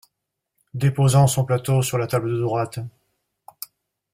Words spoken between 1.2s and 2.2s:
son plateau sur la